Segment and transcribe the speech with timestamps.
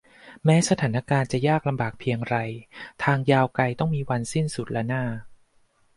[0.45, 2.35] แม้สถานการณ์จะยากลำบากเพียงไร
[3.03, 5.03] ทางยาวไกลต้องมีวันสิ้นสุดล่ะน่า